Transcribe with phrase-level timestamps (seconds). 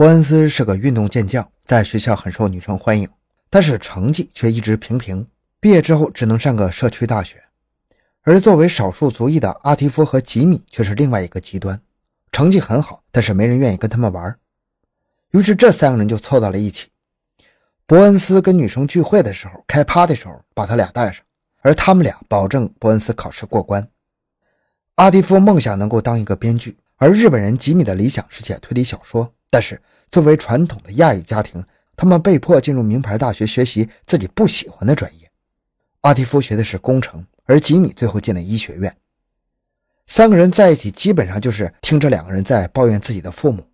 [0.00, 3.06] 伯恩斯是个运动健将，在学校很受女生欢迎，
[3.50, 5.26] 但是成绩却一直平平。
[5.60, 7.36] 毕业之后只能上个社区大学。
[8.22, 11.78] 而作为少数族裔的阿提夫和吉米却是另外一个极端，
[12.32, 14.34] 成绩很好，但是没人愿意跟他们玩。
[15.32, 16.88] 于是这三个人就凑到了一起。
[17.86, 21.22] 伯恩斯跟女生聚会的时候，开趴的时候把他俩带上，
[21.60, 23.86] 而他们俩保证伯恩斯考试过关。
[24.94, 29.34] 阿提夫梦想能够当一个编剧，而日本人吉米的理想是写推理小说。
[29.50, 31.62] 但是，作为传统的亚裔家庭，
[31.96, 35.30] 他们被迫进入名牌大学学习自己不喜欢的专业。
[36.02, 38.96] 阿提夫学的是工程，而吉米最后进了医学院。
[40.06, 43.66] 三个人在一起，基本上就是听着两个人在抱怨自己的父母。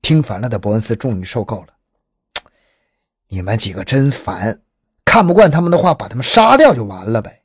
[0.00, 1.68] 听烦了的伯恩斯终于受够了
[3.28, 4.62] ：“你们几个真烦！
[5.04, 7.42] 看不惯他们的话，把他们杀掉就完了呗。”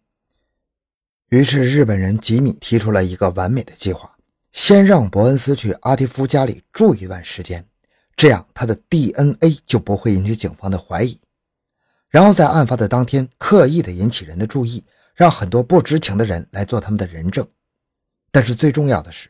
[1.30, 4.15] 于是，日本人吉米提出了一个完美的计划。
[4.56, 7.64] 先让伯恩斯去阿提夫家里住一段时间，
[8.16, 11.20] 这样他的 DNA 就不会引起警方的怀疑。
[12.08, 14.82] 然后在案发的当天，刻意的引起人的注意，
[15.14, 17.46] 让很多不知情的人来做他们的人证。
[18.32, 19.30] 但是最重要的是，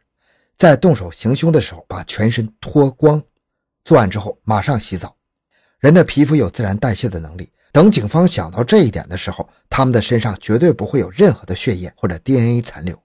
[0.58, 3.22] 在动手行凶的时候把全身脱光，
[3.84, 5.18] 作案之后马上洗澡。
[5.80, 12.96] 人的皮肤有自然代谢的能力，等警方想到这一点的时候，他们的身上绝对不会有任何的血液或者 DNA 残留。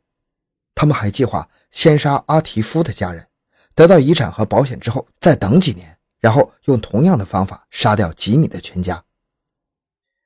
[0.81, 1.47] 他们还计划。
[1.71, 3.25] 先杀阿提夫的家人，
[3.75, 9.05] 得到遗产和保险之后，再等几年，然后用同样的方法杀掉吉米的全家。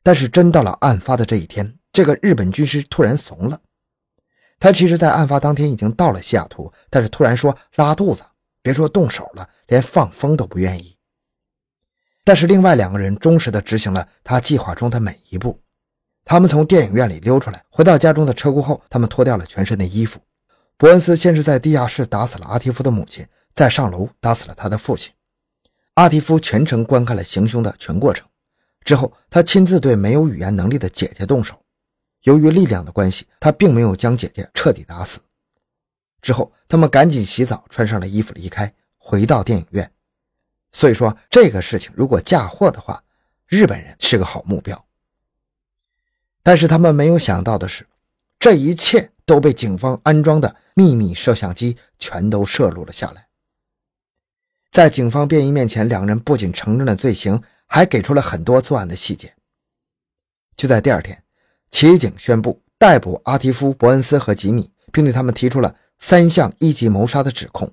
[0.05, 3.61] 但是，真到了案发的这一天，这个日本军师突然怂了。
[4.61, 8.23] 他其实，在案发当天已经到了西雅图，但是突然说拉肚子，
[8.63, 10.97] 别说动手了，连放风都不愿意。
[12.23, 15.61] 但是，另外两个人忠实地执行了他计划中的每一步。
[16.25, 20.21] 他们从电影院里溜出来，回到家中的车库后，他们脱掉了全身的衣服。
[20.77, 25.13] 伯恩斯先是在地下室打死了阿提夫的母亲，再上楼打死了他的父亲。
[25.95, 28.27] 阿提夫全程观看了行凶的全过程，
[28.85, 31.55] 之后他亲自对没有语言能力的姐姐动手。
[32.23, 35.21] 由于力量的关系，他并没有将姐姐彻底打死。
[36.21, 39.89] 之后，他们赶紧洗澡，穿上了衣服离开，回到电影院。
[40.73, 43.05] 所以说，这个事情如果嫁祸的话，
[43.47, 44.85] 日本人是个好目标。
[46.43, 47.87] 但是他们没有想到的是，
[48.41, 49.13] 这一切。
[49.27, 53.29] 都被警方安装的秘密摄像机全都摄录了下来。
[54.71, 59.35] 在警方便衣面前，两人不仅承认了罪行，还给出了很多作案的细节。
[60.57, 61.23] 就在第二天，
[61.71, 67.73] 骑警宣布逮捕阿提夫、伯恩斯和吉米，并对他们提出了三项一级谋杀的指控。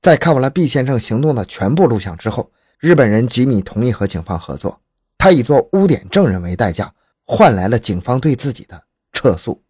[0.00, 4.80] 在看完了毕先生行动的全部录像之后，日本人吉米同意和警方合作，
[5.16, 6.92] 他以做污点证人为代价，
[7.24, 9.62] 换来了警方对自己的撤诉。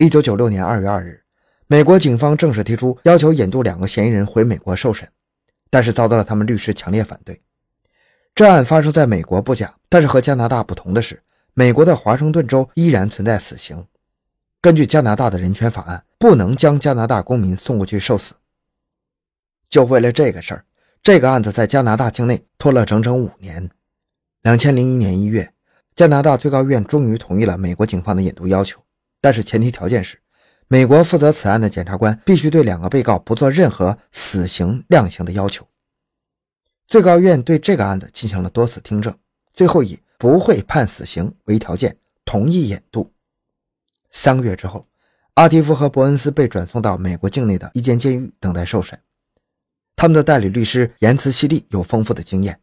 [0.00, 1.20] 一九九六年二月二日，
[1.66, 5.08] 美国警方正式提出要求引渡两个嫌疑人回美国受审，
[5.70, 7.42] 但是遭到了他们律师强烈反对。
[8.32, 11.20] 这案发生在美国不假，但是和加拿大不同的是，
[11.52, 13.84] 美国的华盛顿州依然存在死刑。
[14.60, 18.34] 根据加拿大的人权法案，不能将加拿大公民送过去受死。
[19.68, 20.64] 就为了这个事儿，
[21.02, 23.68] 这个案子在加拿大境内拖了整整五年。
[24.42, 25.52] 两千零一年一月，
[25.96, 28.80] 加拿大最高院终于同意了美国警方的引渡要求。
[29.20, 30.20] 但是前提条件是，
[30.68, 35.66] 美国负责此案的检察官必须对两个被告不做任何死刑量刑的要求。
[36.86, 39.14] 最高院对这个案子进行了多次听证，
[39.52, 43.12] 最后以不会判死刑为条件同意引渡。
[44.10, 44.86] 三个月之后，
[45.34, 48.98] 阿提夫和伯恩斯被转送到美国境内的一间监狱等待受审。
[49.96, 52.60] 他们的代理律师言辞犀利，有丰富的经验。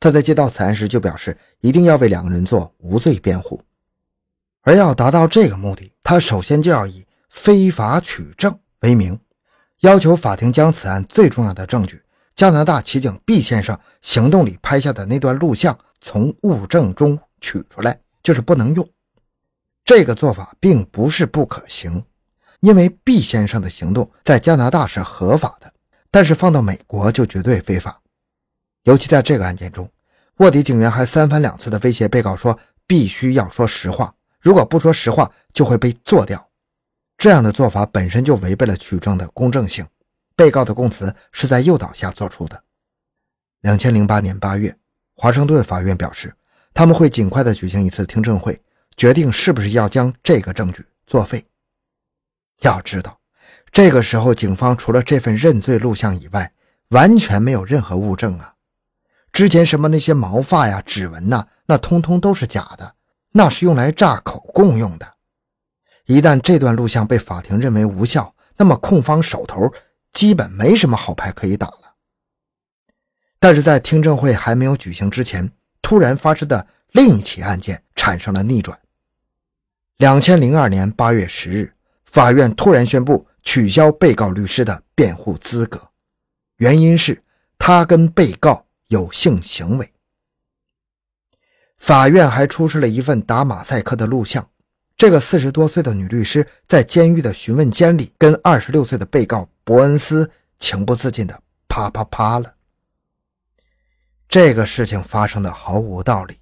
[0.00, 3.60] 他在接到此案时就表示，一定要为两个人做无罪辩护。
[4.68, 9.18] 而要达到这个目的，他首先就要以非法取证为名，
[9.80, 12.02] 要求法庭将此案最重要的证据——
[12.36, 18.86] 加拿大骑警毕先生行动里拍下的那段录像——从物证中取出来，就是不能用。
[19.86, 22.04] 这个做法并不是不可行，
[22.60, 25.72] 因为毕先生的行动在加拿大是合法的，
[26.10, 27.98] 但是放到美国就绝对非法。
[28.82, 29.90] 尤其在这个案件中，
[30.40, 34.12] 卧底警员还三番两次的威胁被告说，必须要说实话。
[34.48, 36.48] 如果不说实话，就会被做掉。
[37.18, 39.86] 这样的做法本身就违背了取证的公正性。
[40.34, 42.58] 被告的供词是在诱导下做出的。
[43.60, 44.74] 两千零八年八月，
[45.14, 46.34] 华盛顿法院表示，
[46.72, 48.58] 他们会尽快的举行一次听证会，
[48.96, 51.44] 决定是不是要将这个证据作废。
[52.62, 53.20] 要知道，
[53.70, 56.50] 这个时候警方除了这份认罪录像以外，
[56.88, 58.54] 完全没有任何物证啊。
[59.30, 62.94] 之前什么那些毛发呀、指纹呐，那通通都是假的。
[63.32, 65.14] 那是用来诈口供用的。
[66.06, 69.70] 一旦这段录像被法庭认为无效，那么控方手头
[70.12, 71.94] 基本没什么好牌可以打了。
[73.38, 75.52] 但是在听证会还没有举行之前，
[75.82, 78.78] 突然发生的另一起案件产生了逆转。
[79.98, 81.72] 两千零二年八月十日，
[82.06, 85.90] 法院突然宣布取消被告律师的辩护资格，
[86.56, 87.22] 原因是
[87.58, 89.92] 他跟被告有性行为。
[91.78, 94.46] 法院还出示了一份打马赛克的录像，
[94.96, 102.52] 这个四十多岁的女律师在监狱的询问间里，跟二十六岁的被告伯恩斯情不自禁的啪啪啪了。
[104.28, 106.36] 这个事情发生的毫无道理，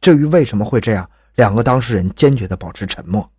[0.00, 3.30] 至于为什么会这样，两个当事人坚决的保持沉默。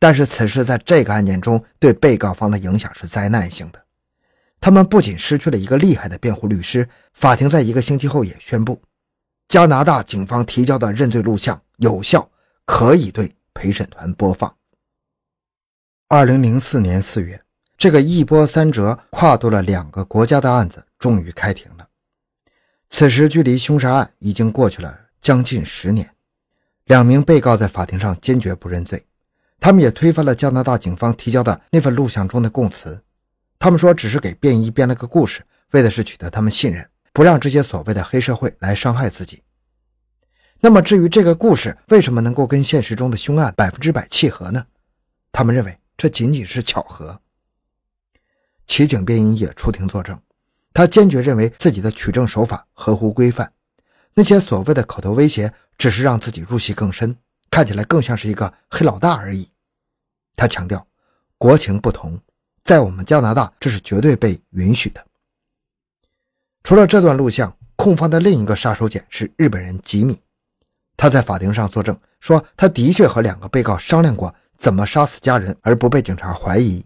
[0.00, 3.80] 但是此事在这个案件中对被告方的影响是灾难性的，
[4.60, 8.82] 他们不仅失去了一个厉害的辩护律师，法庭在一个星期后也宣布。
[9.48, 12.28] 加拿大警方提交的认罪录像有效，
[12.64, 14.54] 可以对陪审团播放。
[16.08, 17.40] 二零零四年四月，
[17.76, 21.88] 这个一波三折、跨度了两个国家的案子终于开庭了。
[22.90, 26.08] 此时距离凶杀案已经过去了将近十年，
[26.86, 29.04] 两名被告在法庭上坚决不认罪，
[29.58, 33.02] 他们也推翻了加拿大警方提交的那份录像中的供词。
[33.58, 36.88] 他们说只是给便衣编了个故事，为的是取得他们信任。
[37.14, 39.42] 不让这些所谓的黑社会来伤害自己。
[40.60, 44.66] 那么，至于这个故事为什么能够跟现实中的凶案百分之百契合呢？
[45.30, 47.20] 他们认为这仅仅是巧合。
[48.66, 50.18] 齐警辩音也出庭作证，
[50.72, 53.52] 他坚决认为自己的取证手法合乎规范，
[54.14, 57.16] 那些所谓的口头威胁只是让自己入戏更深，
[57.48, 59.48] 看起来更像是一个黑老大而已。
[60.34, 60.84] 他强调，
[61.38, 62.18] 国情不同，
[62.64, 65.06] 在我们加拿大这是绝对被允许的。
[66.64, 70.18] 除了这段录像，控方的另一个杀手锏是日本人吉米。
[70.96, 76.82] 他在法庭上作证说，他的确和两个被告商量过怎么杀死家人而不被警察怀疑。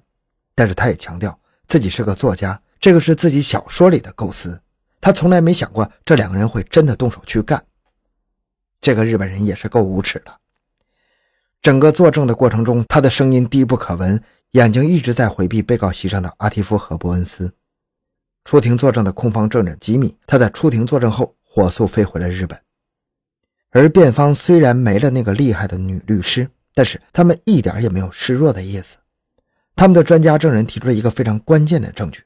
[0.56, 1.38] 但是他也强调
[1.68, 4.60] 自己是个作家，这个是自己小说里的构思，
[5.00, 7.64] 他从来没想过这两个人会真的动手去干。
[8.80, 10.40] 这个日本人也是够无耻的。
[11.62, 14.20] 整个作证的过程中，他的声音低不可闻，
[14.52, 17.52] 眼睛一直在回避被告席上的阿提夫和伯恩斯。
[18.48, 22.58] 出庭作证的控方证人吉米，他在出庭作证后火速飞回了日本。
[23.68, 28.96] 而辩方虽然没了那个厉害的女律师，但是他们一点也没有示弱的意思。
[29.76, 32.24] 他们的专家证人提出了一个非常关键的证据：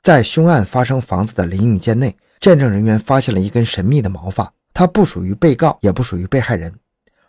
[0.00, 6.72] 在凶案发生房子的淋浴间内，见证人员发现了一根神秘的毛发，它不属于被告，也不属于被害人，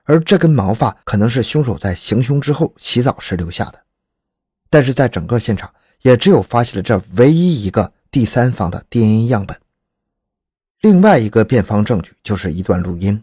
[0.03, 3.79] 而这根毛发可能是凶手在行凶之后洗澡时留下的。
[4.69, 5.73] 但是在整个现场，
[6.03, 7.91] 也只有发现了这唯一一个。
[8.11, 9.55] 第三方的 DNA 样本。
[10.81, 13.21] 另外一个辩方证据就是一段录音，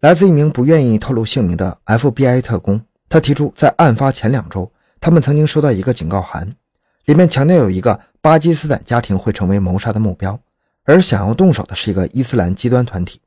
[0.00, 2.80] 来自一名不愿意透露姓名的 FBI 特工。
[3.10, 6.56] 他提出，在案发前两周，他们曾经收到一个警告函，
[7.04, 10.40] 里面强调有一个巴基斯坦家庭会成为谋杀的目标，
[10.84, 13.20] 而想要动手的是一个伊斯兰极端团体。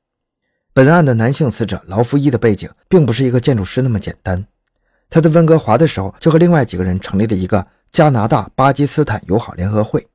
[0.73, 4.43] 本案的男性死者劳夫伊的背景并不是一个建筑师那么简单，
[5.09, 10.07] 他在温哥华的时候就和另外几个人成立了一个加拿大巴基斯坦友好联合会。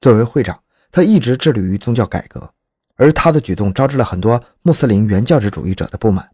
[0.00, 0.58] 作为会长，
[0.90, 2.50] 他一直致力于宗教改革，
[2.96, 6.28] 而他的举动招致了很多穆斯林原教旨主义者的不满。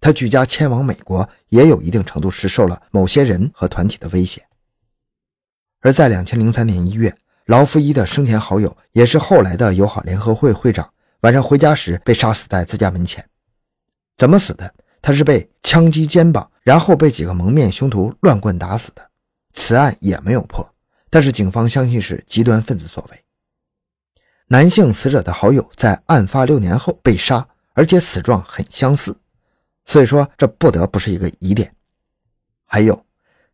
[0.00, 4.46] 他举家迁往美国，也有一定程度是受了某些人和团体的威胁。
[5.80, 7.14] 而在两千零三年一月，
[7.46, 13.24] 劳夫伊的生前好友，也是后来的友好联合会会长，晚上回家时被杀死在自家门前。
[14.16, 14.74] 怎么死的？
[15.02, 19.10] 他是被枪击肩膀，然后被几个蒙面凶徒乱棍打死的。
[19.54, 20.68] 此案也没有破。
[21.10, 23.24] 但是警方相信是极端分子所为。
[24.48, 29.16] 男性死者的好友在案发六年后被杀，而且死状很相似，
[29.84, 31.74] 所以说这不得不是一个疑点。
[32.64, 33.04] 还有，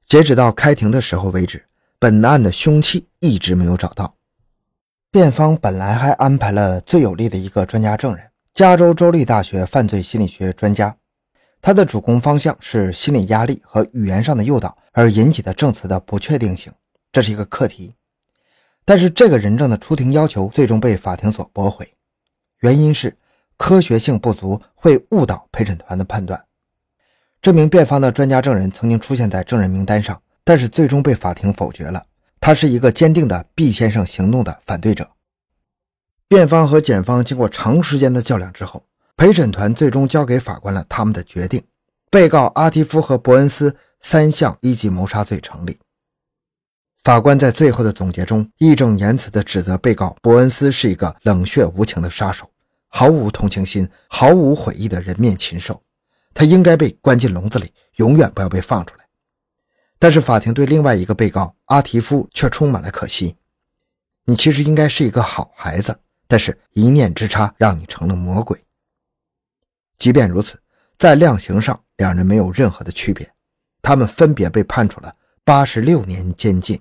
[0.07, 1.65] 截止到开庭的时候为止，
[1.99, 4.15] 本案的凶器一直没有找到。
[5.11, 10.97] 辩方本来还安排了最有力的一个专家证人——加州州立大学犯罪心理学专家，
[11.61, 16.73] 他的主攻方向是心理压力和语言上的诱导而引起的证词的不确定性。
[17.13, 17.95] 这是一个课题，
[18.87, 21.95] 但是这个人证的出庭要求最终被法庭所驳回，
[22.61, 23.15] 原因是
[23.59, 26.43] 科学性不足，会误导陪审团的判断。
[27.43, 32.07] 这名辩方的专家证人曾经出现在证人名单上，但是最终被法庭否决了。
[32.41, 35.09] 他是一个坚定的 B 先生行动的反对者。
[36.29, 38.87] 辩方和检方经过长时间的较量之后，
[39.19, 41.63] 陪审团最终交给法官了他们的决定：
[42.11, 45.79] 被告阿提夫和伯恩斯三项一级谋杀罪成立。
[47.03, 52.49] 法官在最后的总结中义正言辞地指责被告伯恩斯是一个冷血无情的杀手，
[52.87, 55.83] 毫无同情心、毫无悔意的人面禽兽，
[56.33, 59.05] 他应该被关进笼子里，永远不要被放出来。
[59.99, 63.37] 但是法庭对另外一个被告阿提夫却充满了可惜，
[64.25, 68.65] 你其实应该是一个好孩子，但是一念之差让你成了魔鬼。
[69.99, 70.57] 即便如此，
[70.97, 73.29] 在量刑上两人没有任何的区别，
[73.83, 76.81] 他们分别被判处了八十六年监禁。